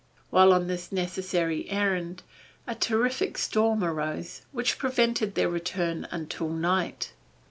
While 0.31 0.51
on 0.51 0.65
this 0.65 0.91
necessary 0.91 1.69
errand, 1.69 2.23
a 2.65 2.73
terrific 2.73 3.37
storm 3.37 3.83
arose, 3.83 4.41
which 4.51 4.79
prevented 4.79 5.35
their 5.35 5.47
return 5.47 6.07
until 6.09 6.49
night. 6.49 7.11